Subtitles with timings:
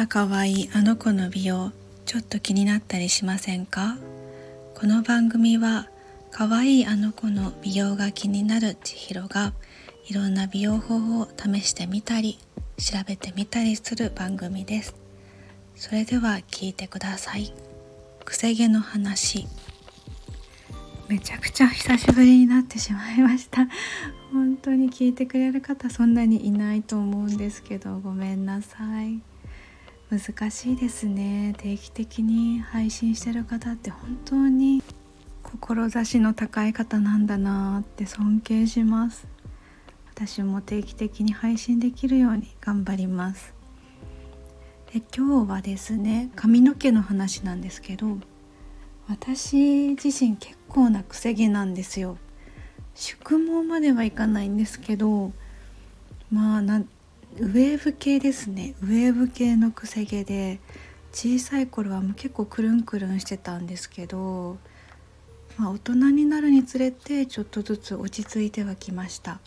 [0.00, 1.72] が可愛いあの子の美容
[2.06, 3.98] ちょっと気になったりしませんか？
[4.74, 5.90] この番組は
[6.30, 9.52] 可愛いあの子の美容が気になる千尋が
[10.08, 12.38] いろんな美容法を試してみたり
[12.78, 14.94] 調べてみたりする番組です。
[15.76, 17.52] それでは聞いてください。
[18.24, 19.46] くせ毛の話。
[21.08, 23.68] めちゃくちゃ久しぶりになってしまいました。
[24.32, 29.20] 本当に聞いてくれる方そんなにいないと思うんですけどごめんなさい。
[30.10, 31.54] 難しいですね。
[31.56, 34.82] 定期的に配信してる方って本当に
[35.44, 39.28] 志の高い方なんだなって尊敬します。
[40.12, 43.54] 私も定期的に配信できるように頑張ります。
[44.92, 48.18] で今日はですね髪の毛の話なんですけど
[49.08, 52.18] 私自身結構なくせ毛なんですよ。
[52.96, 55.30] 宿毛まではいかないんですけど
[56.32, 56.82] まあな
[57.38, 58.74] ウェーブ系ですね。
[58.82, 60.58] ウェーブ系のくせ毛で
[61.12, 64.58] 小さい頃はもう結構くるんくるんしてたんですけど、
[65.56, 69.40] まあ、大人になるにつれてちょっとずつ落ち着いてはきました。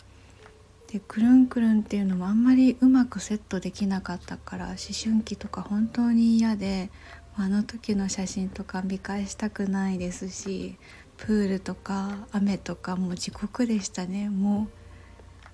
[0.90, 6.88] でくるんくるんっていうのもあんまりうまくセットできなかったから思春期とか本当に嫌で
[7.36, 10.76] あの時の写真とか見返したくないですし
[11.16, 14.30] プールとか雨とかもう地獄でしたね。
[14.30, 14.83] もう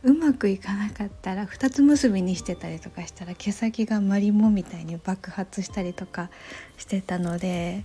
[0.02, 6.30] うまくいかなかったら2つ結びにしてたりとかしたら毛先がマリモみたいに爆発したりとか
[6.78, 7.84] してたので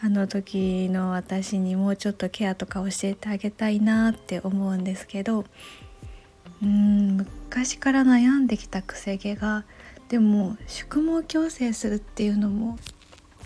[0.00, 5.44] あの時の私にもうちょっとケアとか教えてあげたいなって思うんですけど
[6.62, 9.64] うん昔から悩んできたくせ毛が
[10.08, 12.78] でも宿毛矯正するっていうのも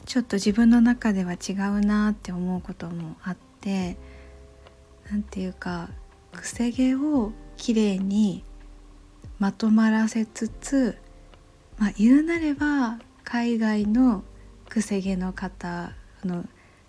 [0.05, 3.97] ちょっと自分の中では違うなって思うこともあって
[5.11, 5.89] 何て言うか
[6.33, 8.45] くせ毛をきれいに
[9.39, 10.99] まとまらせつつ、
[11.79, 14.23] まあ、言うなれば海外の
[14.69, 15.93] くせ毛の方
[16.25, 16.45] の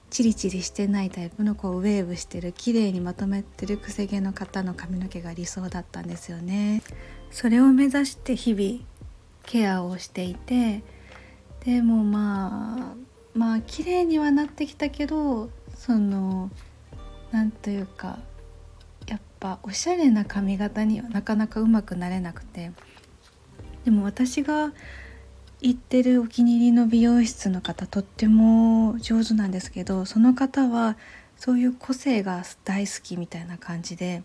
[0.10, 6.84] チリチリしてないタイプのこうウェーブしてる綺麗にまとめてるくせ毛の方の髪の毛が理想だったんですよね。
[7.32, 8.86] それを目指して日々
[9.48, 10.84] ケアをしていて
[11.66, 12.96] でもまあ
[13.34, 16.52] まあ綺麗にはなってきたけどその
[17.32, 18.20] なんというか
[19.44, 22.72] ぱおしゃれな髪型にはなかなかうまくなれなくて。
[23.84, 24.72] でも私が
[25.60, 30.96] 行ってるお気に入りの美容室の方とっても上手なんですけどその方は
[31.36, 34.24] そういう個性が大好きみたいな感じで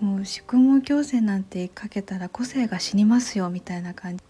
[0.00, 4.22] もう宿毛矯正なんてかけたら個性が死にますよみたいな感じ。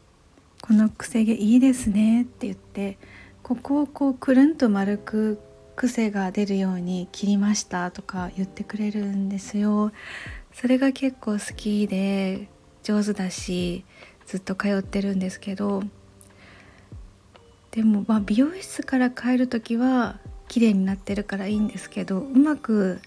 [0.60, 2.98] このくせ毛いいですねって言って
[3.42, 5.40] ここをこうくるんと丸く
[5.76, 9.92] 癖が出るように切りましたとか言ってくれるんですよ。
[10.52, 12.48] それが結構好きで
[12.82, 13.84] 上手だし
[14.26, 15.82] ずっと通ってるんですけど。
[17.72, 20.18] でもまあ美容室から帰る時は
[20.48, 23.00] 綺麗になってるからいいんですけどうまく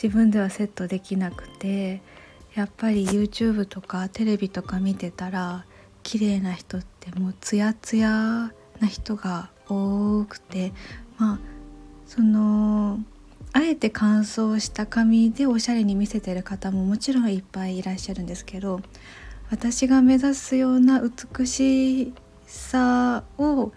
[0.00, 2.02] 自分ではセットできなくて
[2.54, 5.64] やっぱり YouTube とかテレビとか見てたら
[6.02, 10.72] 綺麗な人ってもうツヤツヤな人が多くて
[11.16, 11.38] まあ
[12.10, 12.98] その
[13.52, 18.80] あえて乾燥した髪でおしゃれに見せてる方ももちろんいっぱいいらっしゃるんですけど
[19.48, 22.12] 私が目指すような美し
[22.48, 23.70] さを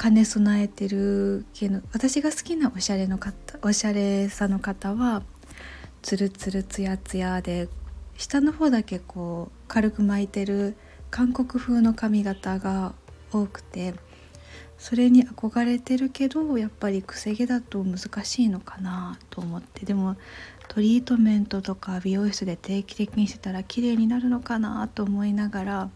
[0.00, 5.22] 兼ね備えてる系の私が好きなおしゃれの方おしゃれさの方は
[6.00, 7.68] ツルツルツヤツヤで
[8.16, 10.74] 下の方だけこう軽く巻いてる
[11.10, 12.94] 韓国風の髪型が
[13.30, 13.92] 多くて
[14.80, 19.84] それに憧れてるけどやっぱりくせ毛だと難しいのかなと思って。
[19.84, 20.16] でも
[20.68, 25.90] トリートメントとか美容室で定期的にしてたら綺麗になるのかなと思いながら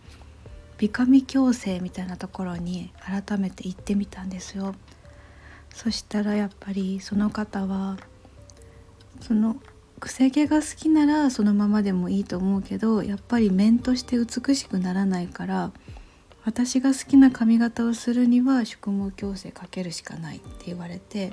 [0.77, 4.75] 美髪矯正みたいなところに改めて行ってみたんですよ。
[5.73, 7.97] そしたらやっぱりその方は
[9.23, 9.57] その
[9.99, 15.73] くせ毛が好きならそのままでもいいと思うけどやっぱり面として美しくならないから
[16.45, 21.33] 私が好きな髪型をするには宿毛矯正かけるしかないって言われて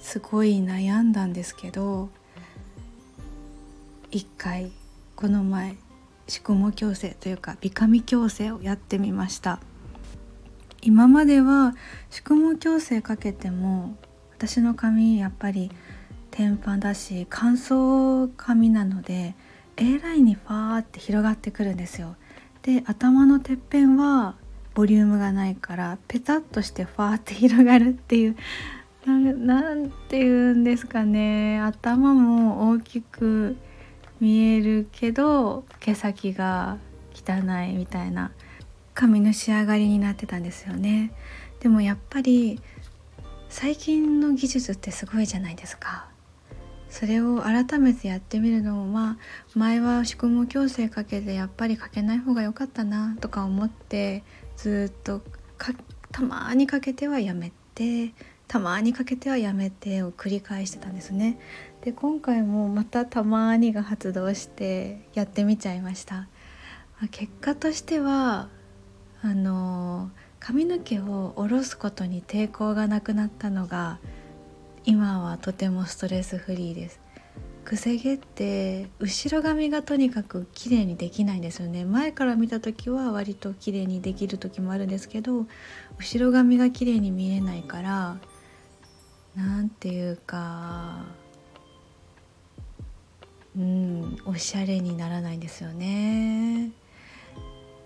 [0.00, 2.08] すごい悩んだんですけど
[4.10, 4.72] 一回
[5.14, 5.76] この前
[6.26, 9.60] 宿毛矯正というか美髪矯正をやってみました。
[10.82, 11.74] 今までは
[12.08, 13.96] 宿毛矯正かけても
[14.32, 15.70] 私の髪やっぱり
[16.30, 19.34] 天パだし乾燥髪なので
[19.76, 22.16] A ラインにファーって広がってくるんですよ。
[22.62, 24.34] で頭のてっぺんは
[24.74, 28.36] ボリュームがないからペタッとしてファーって広がるっていう
[29.06, 31.58] 何て言うんですかね。
[31.60, 33.56] 頭も大きく
[34.20, 36.76] 見えるけど毛先が
[37.14, 38.30] 汚いみたいな
[38.92, 41.12] 髪の仕上がりになってたんですよね。
[41.60, 42.60] でもやっぱり
[43.48, 46.09] 最近の技術ってすごいじゃないですか。
[46.90, 49.16] それを改めてやってみるのもまあ
[49.54, 54.24] 前は宿毛矯正かけてやっぱりかけない方が良かったなとか思って
[54.56, 55.22] ずっと
[56.10, 58.12] たまにかけてはやめて
[58.48, 61.38] たまにかけてはやめてを繰り返してたんですね。
[61.82, 66.28] で今回もまたたまにが発動してやってみちゃいました。
[67.12, 68.48] 結果としては
[69.22, 70.10] あの
[70.40, 73.98] 髪の毛を下ろすことに抵抗がなくなったのが
[74.84, 77.00] 今はとてもストレスフリーです。
[77.64, 81.84] くせ毛って後ろ髪がとにかく綺麗にできないんですよね。
[81.84, 85.46] 前から見た時は割と綺麗にできる時もあるんですけど
[85.98, 88.18] 後ろ髪が綺麗に見えないから
[89.36, 91.04] なんていうか
[93.56, 96.70] うんおしゃれにならないんですよね。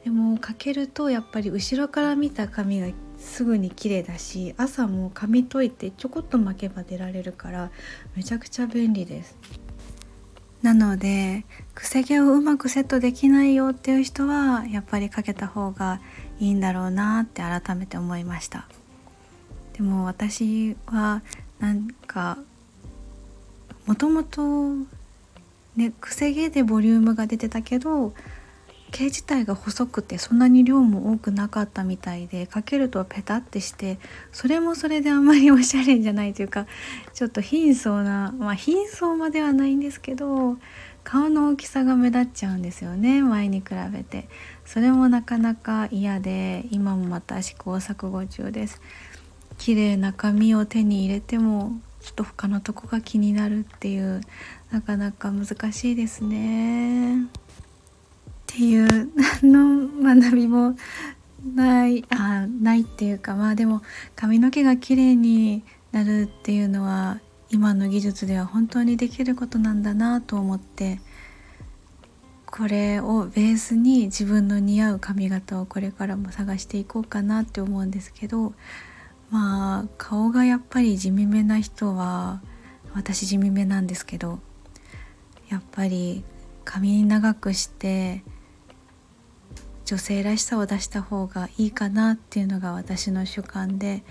[0.04, 2.88] でもかけるとやっぱり後ろから見た髪が
[3.18, 7.70] すぐに綺麗だし朝も髪といてちょこっと巻けば出られるから
[8.16, 9.36] めちゃくちゃ便利です。
[10.62, 11.44] なので
[11.74, 16.00] くせ毛をうまくセットできないよっていう人はやっぱりかけた方が
[16.40, 18.66] いいんだろうなって改めて思いました。
[19.74, 21.22] でも私は
[21.58, 22.38] なんか
[23.86, 24.74] もともと
[25.76, 28.14] ねくせ毛でボリュームが出てたけど
[28.94, 33.98] 毛自体が細くてそんなに量も多くなかったみたいでかけるとペタってして
[34.30, 36.68] それもそれであんまりおしゃれじゃないというか
[37.12, 40.58] ちょっと貧相なまあ貧相まではないんですけど
[41.02, 44.28] 顔の大きさが目立っちゃうんですよね前に比べて
[44.64, 48.80] それもなかなか嫌で今もまた試行錯誤中です
[49.58, 54.20] 綺麗な髪を手に入れてもちょっと他のとこが気になるっていう
[54.70, 57.26] なかなか難しいですね。
[58.54, 59.10] っていう
[59.42, 60.76] 何の学びも
[61.56, 63.82] ないあないっていうかまあでも
[64.14, 67.18] 髪の毛が綺麗になるっていうのは
[67.50, 71.00] 今の技術では本当にできることなんだなと思って
[72.46, 78.54] これをベースに自分の似合う髪型をこれからも探していこうかなって思うんですけど
[79.30, 82.40] まあ顔がやっぱり地味めな人は
[82.94, 84.38] 私地味めなんですけど
[85.50, 86.22] やっぱり
[86.64, 88.22] 髪長くして
[89.84, 94.02] 女性らしさを出した方がいいかなっていうのが私の主観で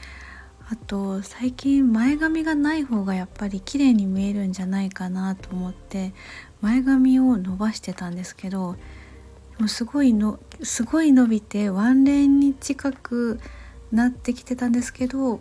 [0.69, 6.13] あと最近前髪がない方がやっぱり綺麗に見えるんじゃないかなと思って
[6.61, 8.75] 前髪を伸ばしてたんですけど
[9.59, 13.39] もうすごいのすごい伸びてワンレンに近く
[13.91, 15.39] なってきてたんですけど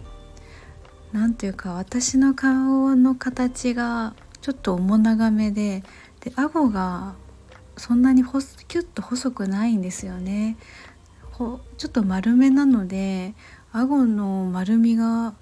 [1.13, 5.83] 何ていうか私の顔の形がちょっと面長めで
[6.21, 7.15] で顎が
[7.77, 10.57] そんなにキュッと細くないんですよね。
[11.39, 13.35] ちょっと丸めなので
[13.73, 15.35] 顎の丸みが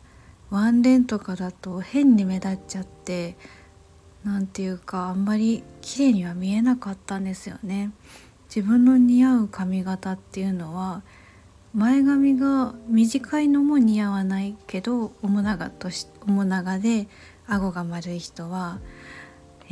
[0.51, 3.37] ワンレンとかだと変に目立っちゃって
[4.25, 7.91] 何ていうかあんまり綺麗には見えなかったんですよね。
[8.55, 11.03] 自分の似合う髪型っていうのは
[11.73, 17.07] 前髪が短いのも似合わないけど面長とし面長で
[17.47, 18.81] 顎が丸い人は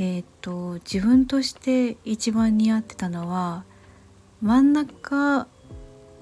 [0.01, 3.65] えーと、自分として一番似合ってたのは
[4.41, 5.49] 真ん中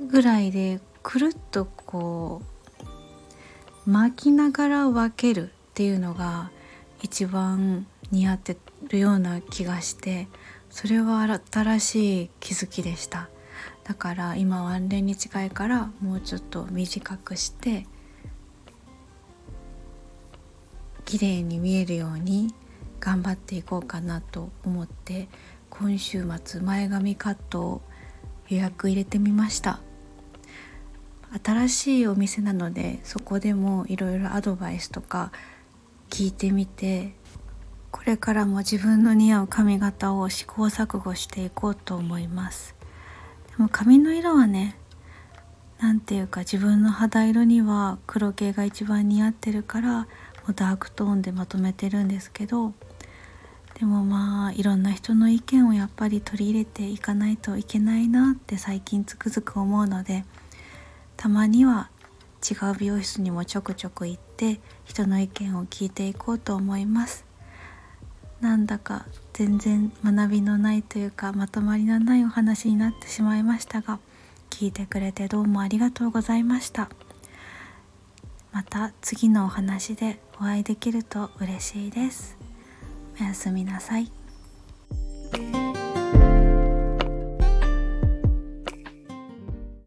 [0.09, 2.41] ぐらいでくるっとこ
[3.87, 6.51] う巻きながら分けるっていうのが
[7.03, 8.57] 一番似合って
[8.89, 10.27] るような気がして
[10.71, 13.29] それは新しい気づきでした。
[13.85, 17.87] だから今ワンレンに近いからもうちょっと短くして
[21.05, 22.53] 綺麗に見えるように
[23.01, 25.29] 頑張っていこうかなと思って
[25.71, 27.83] 今週末前髪カットを
[28.49, 29.81] 予約入れてみました。
[31.45, 35.33] 新しいお店なのでそこでもいろいろアドバイスとか
[36.09, 37.15] 聞いてみて
[37.91, 42.75] これからも自分の似合う髪型を試行錯誤していこうと思います。
[43.49, 44.79] でも髪の色はね
[45.79, 50.09] 何ていうか自分の肌色には黒系が一番似合ってるから
[50.47, 52.73] もうダークトーンでまとめてるんですけど
[53.79, 60.25] でもまあいろんな人の意見をやっぱり取り入れていかないといけないなって最近つくづく思うので
[61.17, 61.91] たまには
[62.49, 67.25] 違う美容室にもちょくちょく行って人の意見を聞いていこうと思います。
[68.41, 73.99] なんだか全然学びのないというかまとまりのないお話になってしまいましたが
[74.51, 76.91] 聞いてくれてどうもありがとうございました。
[78.57, 82.39] また次のお話でお会いできると嬉しいです。
[83.21, 84.11] おやすみなさい。